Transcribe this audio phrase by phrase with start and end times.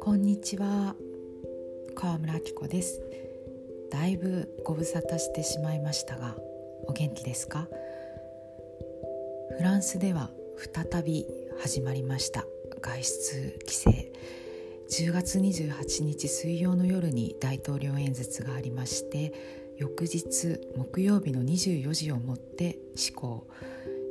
[0.00, 0.96] こんにちは。
[1.94, 3.02] 川村明子です。
[3.90, 6.34] だいぶご無沙汰してしまいましたが
[6.86, 7.68] お元気ですか？
[9.58, 10.30] フランスでは
[10.72, 11.26] 再び
[11.60, 12.46] 始まりました。
[12.80, 14.12] 外出規制。
[14.90, 19.34] 10月28日水曜の夜に大統領演説がありまして
[19.76, 23.46] 翌日木曜日の24時をもって施行、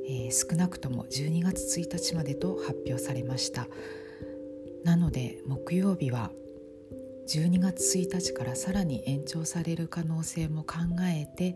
[0.09, 3.67] えー、少なくとも12月1日までと発表されました。
[4.83, 6.31] なので木曜日は
[7.27, 11.55] 12月1日からさらに延長される可能性も考えて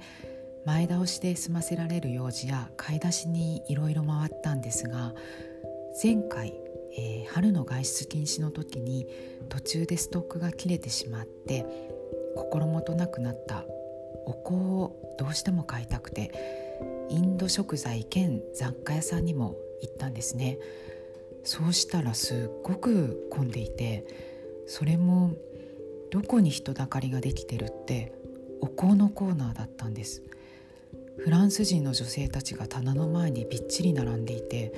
[0.66, 5.14] 前倒しで済ませられる用事や買い出しにいろいろ回ったんですが
[6.02, 6.54] 前回
[6.96, 9.08] えー、春の外出禁止の時に
[9.50, 11.66] 途中でストックが切れてしまって
[12.36, 13.66] 心もとなくなった
[14.26, 16.63] お香をどうしても買いたくて
[17.10, 20.58] インド食材兼雑貨屋さんにも行ったんですね。
[21.44, 24.06] そうしたらすっごく混んでいて
[24.66, 25.36] それも
[26.10, 28.14] どこに人だかりができてるって
[28.62, 30.24] お香のコーナーだったんです。
[31.18, 34.74] フランス人の女性たちが棚の前にびっちり並んでいて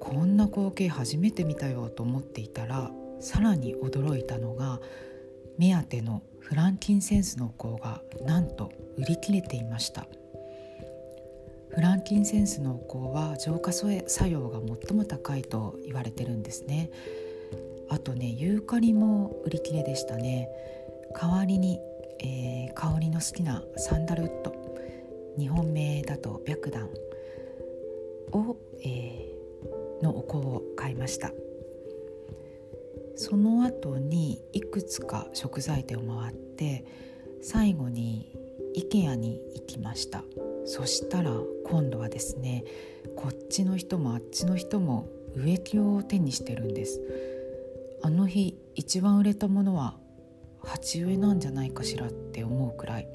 [0.00, 4.80] こんな光景初めて見たよと思っていたらさらに驚いたのが
[5.58, 10.06] 目当てのフランキンセンスの香がなんと売り切れていました。
[11.76, 13.92] フランキンセンスの香は浄化作
[14.30, 16.90] 用が最も高いと言われてるんですね。
[17.90, 20.48] あとねユーカリも売り切れでしたね。
[21.14, 21.78] 代わりに、
[22.20, 24.54] えー、香りの好きなサンダルウッド。
[25.38, 26.88] 日本名だと白檀。
[28.32, 31.30] を、えー、のお香を買いました。
[33.16, 36.86] その後にいくつか食材店を回って
[37.42, 38.32] 最後に
[38.74, 40.24] IKEA に行きました。
[40.66, 41.32] そしたら
[41.64, 42.64] 今度はですね
[43.14, 47.00] こっちの人もあっちの人も植木を手にしてるんです。
[48.02, 49.96] あの日一番売れたものは
[50.62, 53.08] 鉢植えなんじゃないかしらって思うくらい。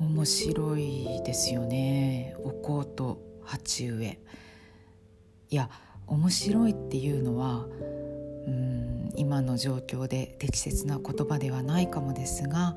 [0.00, 2.34] 面白いですよね。
[2.42, 4.18] お香と鉢植え。
[5.50, 5.70] いや
[6.06, 7.66] 面白いっていうのは
[8.46, 12.76] うん今の状況で適切な言葉ではないかもですが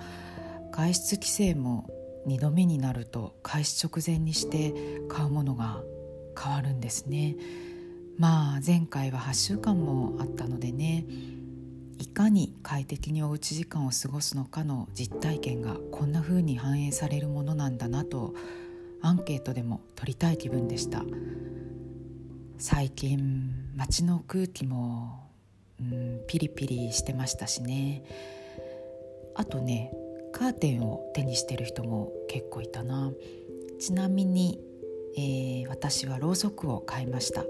[0.72, 1.90] 外出規制も
[2.28, 4.74] 2度目になると開始直前にして
[5.08, 5.84] 買うものが
[6.40, 7.36] 変わるんですね。
[8.18, 11.06] まあ前回は8週間もあったのでね
[12.00, 18.34] いかに快適におうち時間を過ごすのかの実体験がこんな風に反映されるものなんだなと
[19.02, 21.04] アンケートでも取りたい気分でした。
[22.58, 25.30] 最近街の空気も、
[25.80, 28.04] うん、ピリピリしてましたしね。
[29.36, 29.92] あとね
[30.36, 33.14] カーテンを手にしてる人も結構いたな。
[33.80, 34.60] ちなみに、
[35.16, 37.44] えー、私はろうそくを買いました。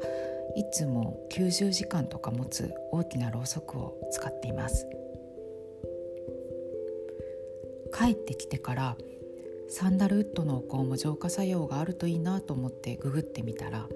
[0.55, 4.87] いつも90時間とか持つ大きなろうそくを使っています。
[7.91, 8.97] 帰ってきてから
[9.67, 13.87] サンダルウッドのお香も浄化作用があるといいなと思ってググってみたら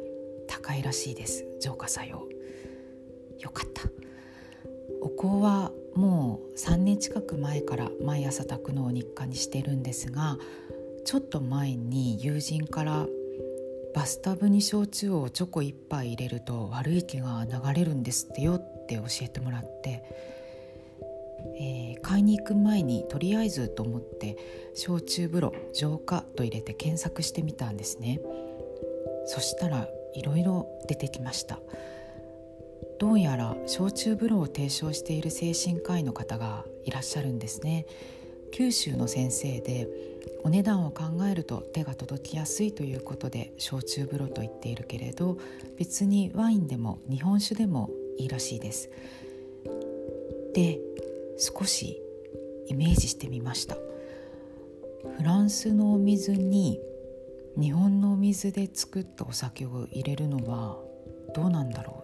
[0.47, 1.45] 高いらしいです。
[1.61, 2.27] 浄化作用。
[3.37, 3.83] よかった。
[5.01, 10.37] お香はもう3年近く前から毎朝炊くのを日課にしてるんですが
[11.05, 13.07] ちょっと前に友人から
[13.93, 20.03] バスタブに焼酎をチョコ1杯入れると悪い気が流れるんですってよって教えてもらって、
[21.59, 24.37] えー、買いに行く前にとりあえずと思って
[24.75, 28.19] 焼酎風呂浄化と入れて検索してみたんですね。
[29.25, 31.59] そしたらいろいろ出てきました。
[32.99, 37.85] どうやら焼酎風呂を提唱している精神科医の方がいらっしゃるんですね。
[38.51, 39.87] 九州の先生で
[40.43, 45.37] お値段を考えると手が届きやすいということで焼酎風呂と言っているけれど
[45.77, 48.89] 別にワインでも日本酒でもいいらしいです。
[50.53, 50.79] で
[51.37, 52.01] 少し
[52.67, 53.77] イメージしてみました。
[55.17, 56.79] フランスのお水に
[57.57, 60.77] 日本のお水で作ったお酒を入れるのは
[61.33, 62.03] どうなんだろ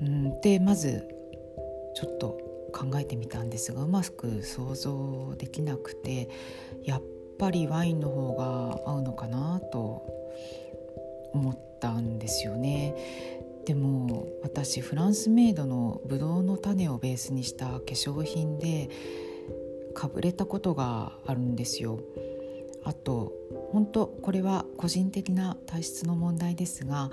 [0.00, 1.08] うんでまず
[1.94, 2.38] ちょっと
[2.72, 6.28] 考えてみたんですがうまく想像できなくて
[6.82, 7.02] やっ
[7.38, 10.02] ぱりワインの方が合うのかなと
[11.32, 12.94] 思ったんですよね。
[13.66, 18.90] でも私フランスメイドのブドウの種をベースにした化粧品で
[19.94, 22.00] かぶれたことがあるんですよ。
[22.84, 23.32] あと
[23.72, 27.10] 本当これは個人的な体質の問題ですが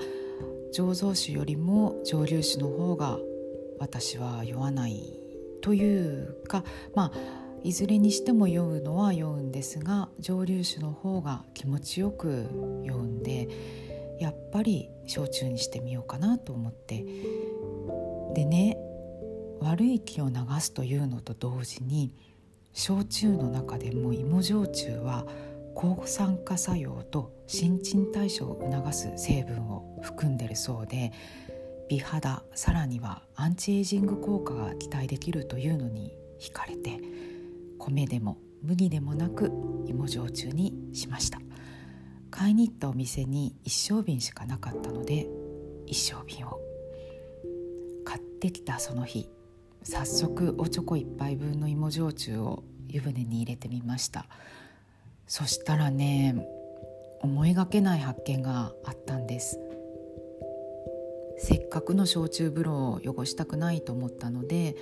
[0.73, 3.17] 醸造酒よりも蒸留酒の方が
[3.79, 5.19] 私は酔わない
[5.61, 6.63] というか
[6.95, 12.47] まあいずれにしても酔うのは酔うんですが蒸留酒の方が気持ちよく
[12.83, 13.47] 酔うんで
[14.19, 17.05] やっぱり焼酎にしてみようかなと思って。
[18.33, 18.77] でね
[19.59, 22.13] 悪い気を流すというのと同時に
[22.73, 25.25] 焼酎の中でも芋焼酎は
[25.75, 31.11] 抗酸化作用と新陳代謝を促す成分を含んでるそうで
[31.89, 36.99] 美肌さらにはアンチエイジング効果が期待できるというのに惹かれて
[37.77, 39.51] 米でも麦でもなく
[39.87, 41.39] 芋焼酎にしました。
[42.29, 45.27] 買いに行ったお店に一升瓶しかなかったので
[45.85, 46.59] 一升瓶を。
[48.05, 49.29] 買ってきたその日
[49.83, 54.27] 早速おちょこ1杯分の芋焼酎を湯船に入れてみました。
[55.27, 56.35] そしたらね
[57.21, 59.59] 思いがけない発見があったんです。
[61.37, 64.75] せっかくの焼酎風呂を汚したくないと思ったので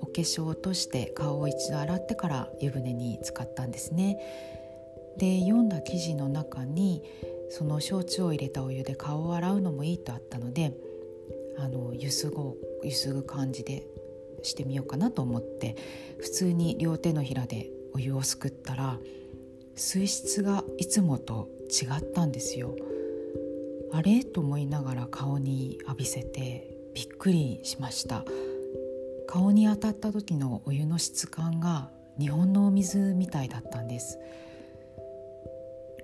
[0.00, 4.18] お化粧を落として顔を一度洗ってから湯船に浸かったんですね。
[5.16, 7.02] で読んだ記事の中に
[7.50, 10.72] その焼酎を入れたお湯で顔を洗うのもいいとあったので
[11.58, 13.86] あのゆすごゆすぐ感じで
[14.42, 15.76] してみようかなと思って
[16.18, 18.98] 普通に両手のひらでお湯をすくったら
[19.82, 22.76] 水質がいつもと違ったんですよ。
[23.92, 24.22] あれ？
[24.24, 28.22] と思いながら顔に浴びせてびっくりしました。
[29.26, 31.88] 顔に当たった時のお湯の質感が
[32.18, 34.18] 日本のお水みたいだったんです。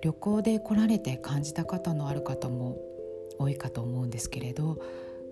[0.00, 2.78] 旅行で来られて感じた方のある方も
[3.38, 4.78] 多いかと思うんですけれど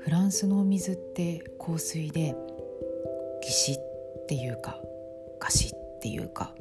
[0.01, 2.37] フランスのお水って香水で
[3.43, 4.83] ギシっていうか
[5.41, 6.55] ガシっていうか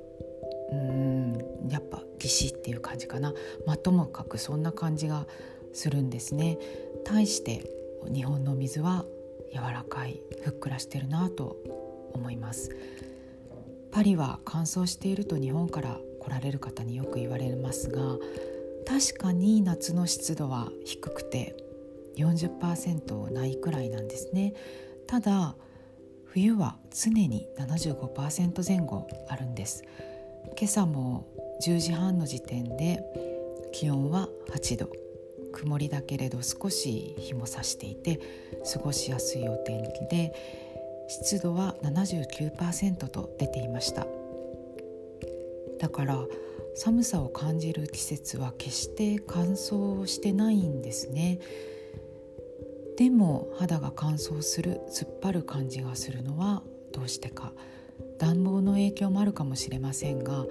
[0.73, 3.33] うんやっぱギシっていう感じかな。
[3.65, 5.25] まあ、ともかくそんな感じが
[5.73, 6.57] するんですね。
[7.03, 7.69] 対して
[8.13, 9.05] 日本の水は
[9.53, 11.57] 柔らかいふっくらしてるなと
[12.13, 12.75] 思います。
[13.91, 18.17] パリは乾燥していると日本から来られる方によく言われますが
[18.87, 21.55] 確かに夏の湿度は低くて
[22.15, 24.53] 40%ないくらいなんですね。
[25.07, 25.55] ただ
[26.25, 29.83] 冬は常に75%前後あるんです。
[30.57, 31.25] 今朝も
[31.65, 33.03] 10時半の時点で
[33.71, 34.89] 気温は8度。
[35.53, 38.19] 曇りだけれど少し日も差していて
[38.73, 40.33] 過ごしやすいお天気で
[41.07, 44.07] 湿度は79%と出ていました。
[45.79, 46.25] だから
[46.75, 51.39] 寒さを感じる季節は決して乾燥してないんですね。
[52.97, 57.53] でも肌が乾燥する突っ張る感じがするのはどうしてか。
[58.23, 60.45] 暖房の影響もあるかもしれませんが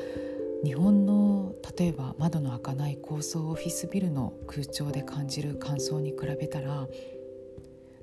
[0.62, 6.86] 日本の例えば窓の開かない高層オフィスビルの空調で感じる乾燥に比べたら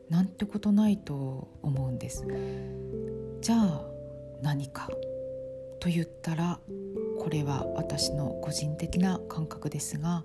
[0.10, 2.26] なんてことないと思うんです。
[3.42, 3.86] じゃあ
[4.42, 4.90] 何か
[5.80, 6.60] と言ったら
[7.20, 10.24] これは私の個人的な感覚ですが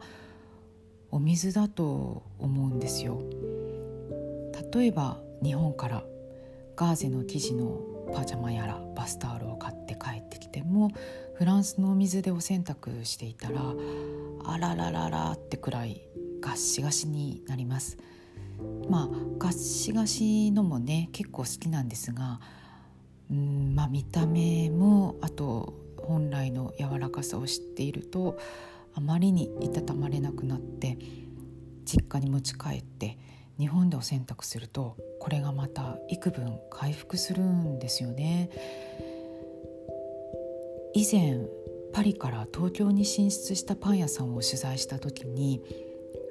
[1.11, 3.21] お水だと思うんですよ。
[4.73, 6.03] 例えば日本から
[6.77, 10.91] ガーゼの生地のパジャマやらバスタオルを買って帰ってきても
[11.35, 13.61] フランスのお水でお洗濯していたら
[14.45, 16.03] あららららってくらい
[16.41, 17.97] ガッシガシになります。
[18.89, 19.09] まあ
[19.39, 22.41] ガッシガシのもね結構好きなんですが
[23.31, 28.39] うんまあ見た目もあと本来の柔らかさを知っていると
[28.95, 30.99] あまりにいたたまれなくなって
[31.85, 33.19] 実家に持ち帰って
[33.59, 38.51] 日本でお洗濯するとこれがまた幾分回復するんですよね。
[40.93, 41.47] 以前
[41.95, 45.63] パリから東京に進出したパン屋さんを取材した時に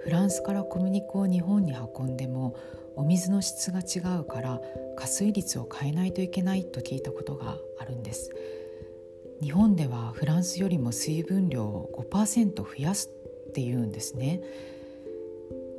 [0.03, 2.55] フランスから小麦粉を日本に運んでも
[2.95, 4.61] お水の質が違うから
[4.95, 8.29] 加水率を変えないといけないと聞いたことがあるんです。
[9.41, 13.09] 日本ではフランスよりも水分量を5%増やす
[13.49, 14.43] っていうんですね。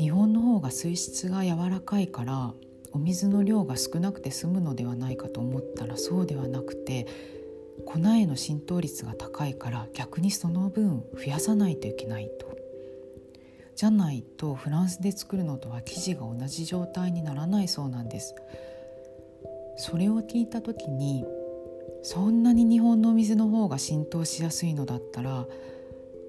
[0.01, 2.55] 日本の方が水質が柔らかいから
[2.95, 7.07] お水の量が少なくて済むのではないかと思ったらそうではなくて
[7.85, 12.55] 粉への浸透率が高いから逆にその分増やさないといけないと。
[13.75, 18.35] じゃないとフランスで作るのとは生地が同じ状態にならないそうなんです。
[19.77, 21.25] それを聞いた時に
[22.05, 25.47] そんなに日本のお水の方が浸透しやすいのだったら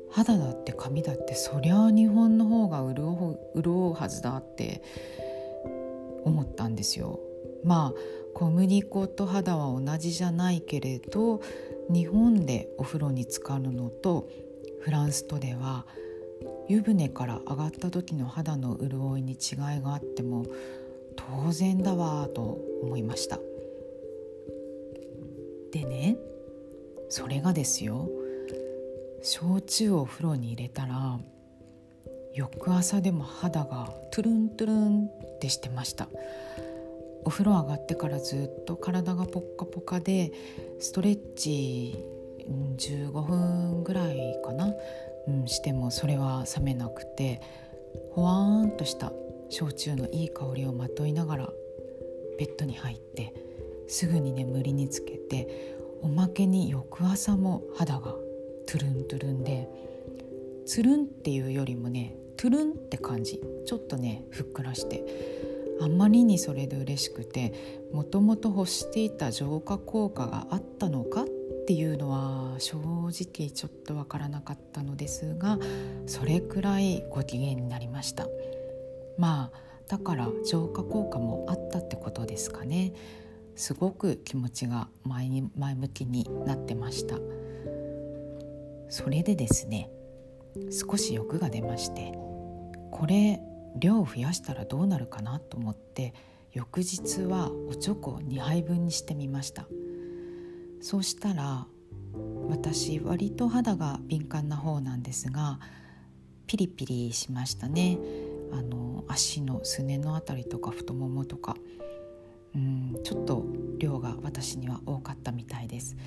[0.09, 4.81] 肌だって髪だってそりゃあ日本の方が潤う潤うはずだって
[6.25, 7.19] 思ったんですよ。
[7.63, 7.99] まあ
[8.33, 11.39] 小麦粉と肌は同じじゃないけれど
[11.89, 14.27] 日本でお風呂に浸かるのと
[14.81, 15.85] フランスとでは
[16.67, 20.45] 湯船から上がった時の肌の潤いに違いがあっても
[21.15, 23.39] 当然だわと思いました。
[25.71, 26.17] でね
[27.09, 28.09] それがですよ
[29.21, 31.19] 焼酎をお風呂に入れたら
[32.35, 36.09] 翌朝でも肌がトゥルントゥルンってしてました。
[37.25, 40.31] お風呂上がってからずっと体がポッカポカで
[40.79, 41.97] ストレッチ
[42.77, 44.71] 15分ぐらいかな、
[45.27, 47.41] うん、してもそれは冷めなくて
[48.11, 49.11] ほわーんとした
[49.49, 51.49] 焼酎のいい香りをまといながら
[52.37, 53.33] ベッドに入って
[53.87, 58.13] すぐに眠りにつけておまけに翌朝も肌が
[58.67, 59.67] トゥルントゥルンで
[60.67, 63.41] つるんっていうよりもねトゥルンって感じ。
[63.65, 65.03] ちょっとねふっくらして。
[65.81, 67.53] あんまりにそれで嬉しくて
[67.91, 71.25] もともと欲していた浄化効果があったのかっ
[71.67, 75.59] ていうのは正直ちょっとわからなかったのですが
[76.05, 78.27] それくらいご機嫌になりました。
[79.17, 82.93] まあだから浄化効果もあったってことですかね。
[83.55, 87.17] すごく気持ちが前に前向きになってました。
[88.89, 89.89] それでですね
[90.71, 92.13] 少し欲が出まして
[92.91, 93.41] これ
[93.77, 96.13] 量を増やしたらどうなるかなと思って
[96.53, 99.67] 翌日はおチョコ2杯分にしてみました。
[100.79, 101.67] そうしたら
[102.47, 105.59] 私割と肌が敏感な方なんですが
[106.47, 107.97] ピリピリしましたね。
[108.53, 111.55] あの足のすねの辺りとか太ももとか。
[112.55, 113.45] うんちょっと
[113.77, 115.97] 量が私には多かったみたいです。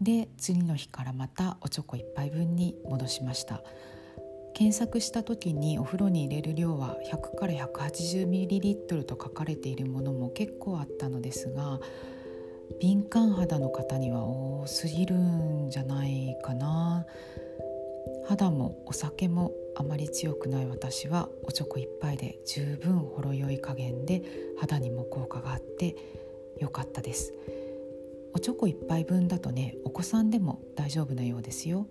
[0.00, 3.62] で次の日からまたおチョコ1杯分に戻しました。
[4.54, 11.78] 検索した時にお風呂に入れる量は100から 180ml と書かれているものも結構あったのですが
[12.80, 17.06] 敏感肌の方には多すぎるんじゃないかな。
[18.26, 24.22] 肌もお酒もあまり強くない私はおチョコ1杯で十分ほろ酔い加減で
[24.58, 25.96] 肌にも効果があって
[26.58, 27.32] 良かったです。
[28.32, 31.86] おチョコ1杯分だとねお子さんでも大丈夫なようですよ。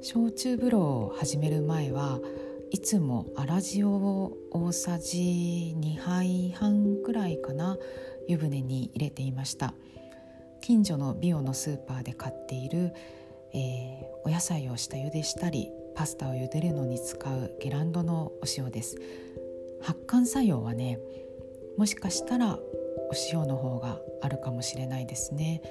[0.00, 2.20] 焼酎風呂を始める前は
[2.70, 7.76] いつも粗塩を大さじ2杯半くらいかな
[8.28, 9.74] 湯船に入れていました。
[10.60, 12.92] 近所のビオのスーパーで買っている、
[13.54, 18.96] えー、お野菜を下茹でしたりパスタを茹でるのに使うゲランドのお塩です。
[19.80, 20.98] 発汗作用はね
[21.76, 22.58] もしかしたら
[23.10, 25.62] お塩の方があるかもしれないですね。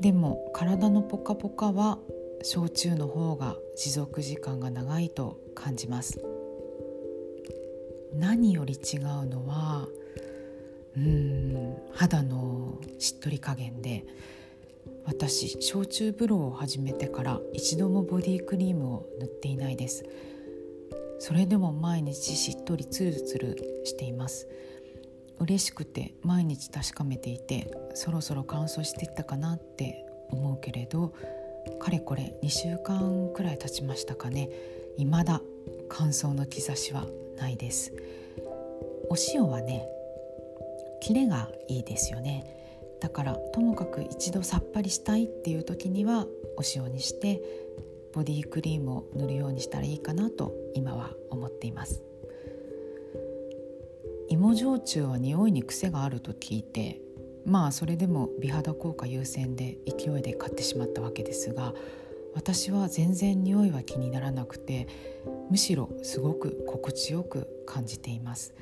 [0.00, 1.98] でも体のポカポカは
[2.42, 6.20] 焼酎の方が持続時間が長いと感じます。
[8.14, 9.86] 何より違うのは
[10.96, 14.04] うん肌のしっとり加減で
[15.04, 20.04] 私焼酎風呂を始めてから一度もボディクリームを塗っていないです。
[21.18, 24.48] それでも毎日しっとりツルツルしています。
[25.40, 31.14] 嬉しくて毎日確かめていてそろそろ乾燥していったかなって思うけれど
[31.80, 34.48] かれこれ2週間くらい経ちましたかね。
[34.96, 35.40] 未だ
[35.88, 37.06] 乾燥の兆しは
[37.36, 37.92] ないです。
[39.08, 39.88] お塩はね
[41.00, 42.44] キレがいいですよね。
[43.00, 47.40] だからともかく一度さっぱりしたいっていう時にはお塩にして
[48.12, 52.02] ボディクリームを塗るようにしたらいいかなと今は思っています。
[54.30, 57.00] 芋焼酎は匂いに癖があると聞いて
[57.44, 61.74] まあそれでも美肌効果優先で勢いで買ってしまったわけですが
[62.34, 64.86] 私は全然匂いは気にならなくて
[65.50, 68.54] むしろすごく心地よく感じています。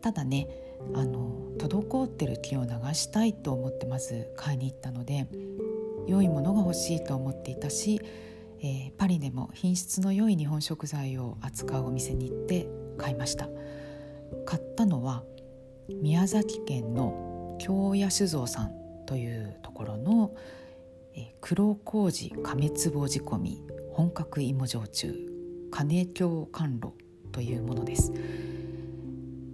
[0.00, 0.48] ただね
[0.94, 5.26] あの滞ってる気を流したいと思ってまず買いに行ったので
[6.06, 8.00] 良いものが欲しいと思っていたし、
[8.60, 12.68] えー、パリでも品質の良い日本食材を扱うお店に行って
[12.98, 13.48] 買いました。
[14.46, 15.24] 買ったのは
[15.88, 18.72] 宮崎県の京屋酒造さん
[19.06, 20.34] というところの、
[21.40, 23.62] 黒麹亀壺仕込み
[23.92, 25.14] 本格芋焼酎
[25.70, 26.92] 金京甘露
[27.30, 28.12] というものです。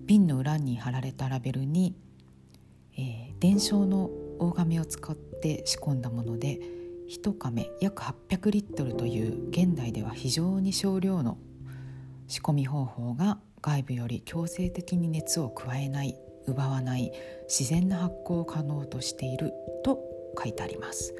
[0.07, 1.95] 瓶の裏に貼られたラベルに、
[2.97, 6.61] えー、伝承の大亀を使って仕込んだもので
[7.09, 11.39] 1亀約800リットルという現代では非常に少量の
[12.27, 17.13] 仕込み方法が外部より強制的に熱を加えない奪わない
[17.49, 19.53] 自然な発酵を可能としている
[19.85, 20.01] と
[20.39, 21.15] 書いてあります。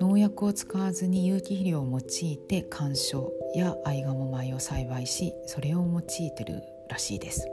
[0.00, 7.48] 農薬を使わずに有機肥料を用いて干渉や合鴨米を栽培しそれを用いてるらしいです。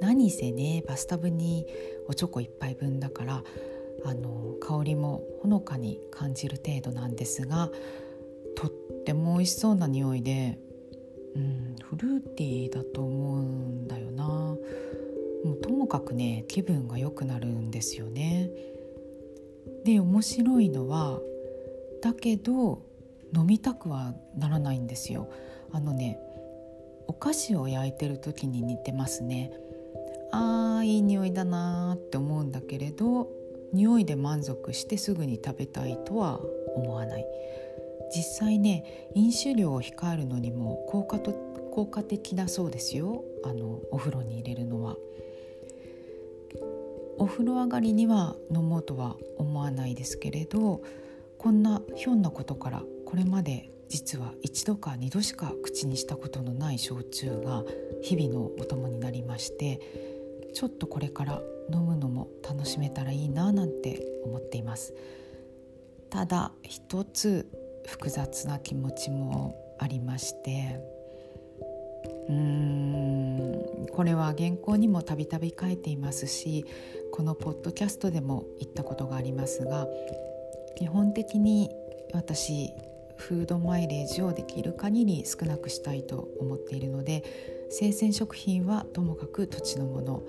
[0.00, 1.66] 何せねバスタブに
[2.08, 3.42] おチョコ1杯分だから
[4.04, 7.70] あの香りもほのかに感じる程度なんですが
[8.56, 8.70] とっ
[9.04, 10.58] ても美味しそうな匂いで、
[11.34, 14.58] うん、フルーティーだと思うんだよなも
[15.52, 18.50] うともかくね気分が良くなるんですよね。
[19.84, 21.20] で面白いのは
[22.00, 22.82] だけど
[23.34, 25.28] 飲みたくはならないんですよ。
[25.72, 26.18] あのね
[27.06, 29.52] お菓子を焼いてる時に似てますね。
[30.32, 33.28] あーいい匂いだなって思うんだけれど
[33.72, 36.40] 匂いで満足してすぐに食べたいとは
[36.74, 37.26] 思わない
[38.14, 41.32] 実際ね飲酒量を控えるのにも効果と
[41.72, 43.24] 効果的だそうですよ。
[43.44, 44.96] あのお風呂に入れるのは。
[47.16, 50.82] お風呂上がりには飲もうとは思わないですけれど
[51.38, 57.62] こんなひょんなことからこれまで実は一度か二度しか口にしたことのない焼酎が
[58.02, 59.80] 日々のお供になりまして
[60.54, 61.40] ちょっとこれから
[61.72, 64.94] 飲むのも楽しめたらいいななんて思っています。
[66.10, 67.48] ただ一つ
[67.86, 70.80] 複雑な気持ちもありまして。
[72.28, 73.34] うーん。
[73.94, 76.64] これは原稿にもたびたび書いていますし
[77.12, 79.86] このポッドキャストでも言ったことがありますが
[80.76, 81.70] 基本的に
[82.12, 82.72] 私
[83.16, 87.22] フードマイレージをできる限り少なくしたいと思っているので
[87.70, 90.22] 生鮮食品はともかく土地のもの。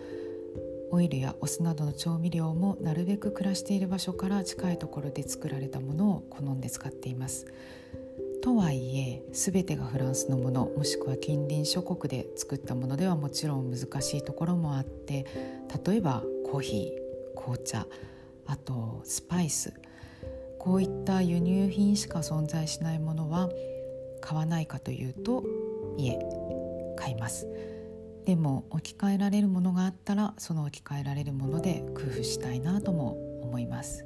[0.91, 7.47] オイルやお酢などの調味料もなるべく暮らしている場所から近いところで作られたものを好んで使っています。
[8.45, 15.25] とはいえ全てがフランスのものもしくは近隣諸国で作ったものではもちろん難しいところもあって
[15.83, 17.87] 例えばコーヒー紅茶
[18.45, 19.73] あとスパイス
[20.59, 23.49] こういった輸入品しか存在しないものは
[24.21, 25.43] 買わないかというと
[25.97, 26.19] いえ
[26.95, 27.47] 買います。
[28.25, 34.05] でも置き換えられるものがあったらその置き換えられるもので工夫したいなとも思います。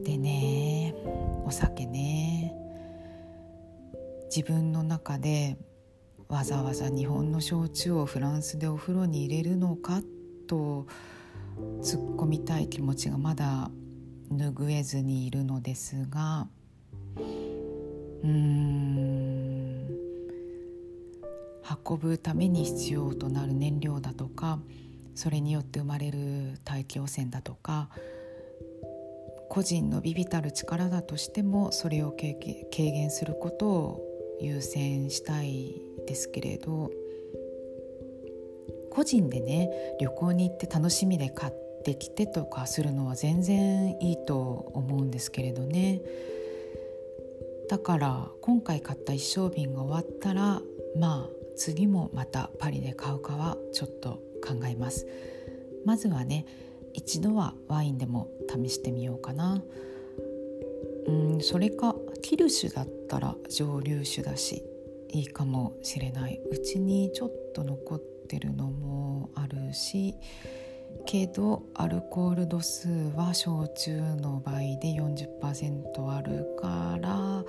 [0.00, 0.94] でね
[1.44, 2.54] お酒ね。
[4.34, 5.58] 自分の中で
[6.28, 10.02] わざわざ日本の焼酎をフランスでお風呂に入れるのか
[10.46, 10.86] と
[11.82, 13.70] 突っ込みたい気持ちがまだ
[14.30, 16.46] 拭えずにいるのですが
[18.22, 19.29] うーん。
[21.86, 24.58] 運ぶために必要となる燃料だとか
[25.14, 27.88] それによって生まれる大気汚染だとか
[29.48, 32.36] 個人の微々たる力だとしてもそれを軽
[32.72, 35.74] 減することを優先したい
[36.06, 36.90] ですけれど
[38.90, 41.52] 個人でね旅行に行って楽しみで買っ
[41.84, 44.40] てきてとかするのは全然いいと
[44.74, 46.00] 思うんですけれどね。
[47.68, 50.60] だから今回買った一升瓶が終わったら
[50.98, 55.06] まあ次もまたパリで買うかはちょっと考えます。
[55.84, 56.46] まずはね
[56.94, 59.62] 一度はワインでも試してみようかな。
[61.06, 64.64] うんそれかキルシュだったら蒸留酒だし
[65.10, 70.14] いいかもしれないうちにちょっと残ってるのもあるし
[71.04, 77.44] けどアルコール度数は焼酎の倍で40%あるからう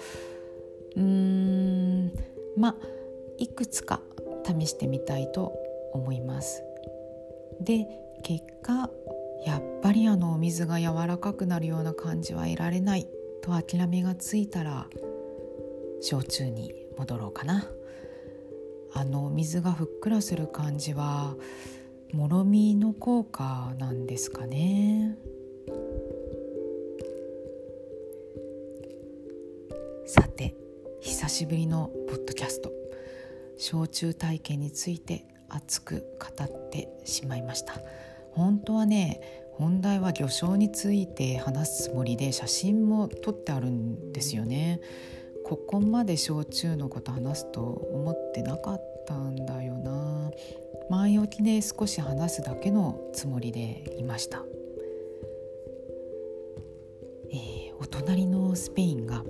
[0.98, 2.12] ーん
[2.58, 3.01] まあ
[3.42, 4.02] いくつか
[4.46, 5.52] 試してみたいと
[5.94, 6.64] 思います。
[7.60, 7.88] で
[8.22, 8.92] 結果
[9.48, 13.08] やっぱりあのお水が柔らかくなるような感じは得られない
[13.42, 14.86] と諦めがついたら
[16.02, 17.66] 焼酎に戻ろうかな。
[18.94, 21.36] あのお水がふっくらする感じは
[22.14, 25.18] もろみの効果なんですかね。
[30.06, 30.56] さて
[31.00, 32.81] 久しぶりのポッドキャスト。
[33.62, 37.76] 焼酎体験について熱く語ってしまいました。
[38.32, 39.22] 本当はね
[39.54, 44.82] 本題は魚礁について話すつもりで写真も撮ってあるんですよね。
[45.46, 50.32] ここまで焼酎のこと話すと思ってなかったんだよな。
[50.90, 54.44] 前置きで少し話すだけのつもりでいました、
[57.32, 59.24] えー、お隣のスペインが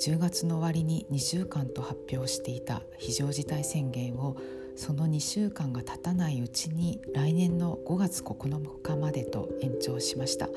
[0.00, 4.34] 10月の終わりに2週間と発表していた非常事態宣言を
[4.74, 10.48] その2週間が経たないうちに来年の5月9日までと延長しました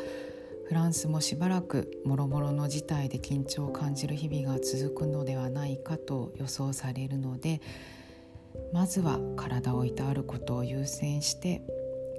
[0.69, 7.61] フランスもしばらくもろもろの事態で緊張を感じる日々が続くのではないかと予想されるので
[8.71, 11.61] まずは体をいたわることを優先して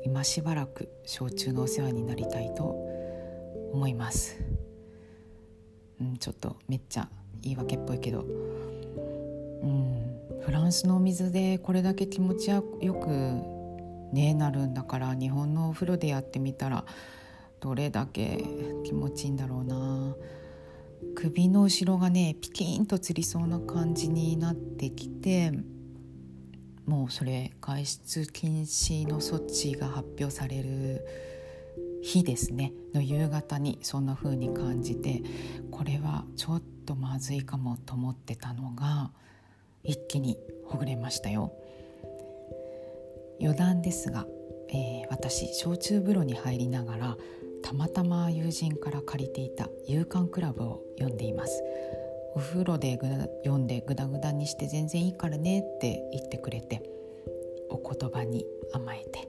[0.04, 2.64] 今しばらく焼酎のお世話になりたいと
[3.72, 4.63] 思います。
[6.00, 7.08] うん、ちょっとめっちゃ
[7.42, 13.08] 言い訳っぽいけど、うん、フランスのお水でこれだけ気持ちよく
[14.14, 16.84] ねなるんだから日本のお風呂でやってみたら
[17.60, 18.44] どれだけ
[18.84, 20.14] 気持ちいいんだろうな。
[21.14, 25.52] 首の後ろがねピキンとつりそうな感じになってきて
[26.86, 31.06] もうそれ外出禁止の措置が発表される。
[32.04, 35.22] 日ですねの夕方にそんな風に感じて
[35.70, 39.10] これはちょっとまずいかもと思ってたのが
[39.82, 41.52] 一気にほぐれましたよ。
[43.40, 44.26] 余談ですが、
[44.68, 47.16] えー、私焼酎風呂に入りながら
[47.62, 51.62] たまたま友人から借りていた「夕刊クラブ」を読んでいます。
[52.36, 52.98] お風呂で
[53.44, 56.82] 読んでグダグダにして全然いいからねって言ってくれて
[57.70, 59.28] お言葉に甘えて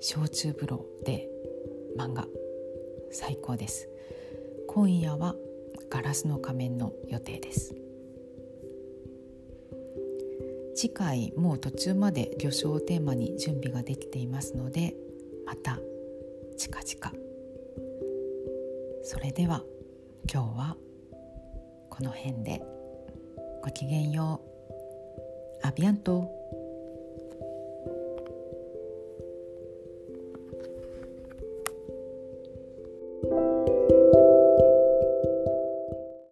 [0.00, 1.31] 焼酎風呂で
[1.96, 2.26] 漫画。
[3.10, 3.88] 最高です。
[4.68, 5.34] 今夜は
[5.90, 7.74] ガラスの仮面の予定です。
[10.74, 14.94] 次回もう途中まで魚礁をテーマに準備ができていますので
[15.46, 15.78] また
[16.56, 17.18] 近々。
[19.02, 19.62] それでは
[20.32, 20.76] 今日は
[21.90, 22.62] この辺で。
[23.62, 24.40] ごきげんよ
[25.62, 25.66] う。
[25.66, 26.41] アビアント。